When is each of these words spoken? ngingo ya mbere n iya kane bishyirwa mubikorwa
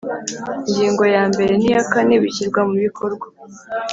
ngingo 0.71 1.03
ya 1.15 1.23
mbere 1.31 1.51
n 1.59 1.61
iya 1.69 1.81
kane 1.91 2.15
bishyirwa 2.23 2.59
mubikorwa 2.67 3.27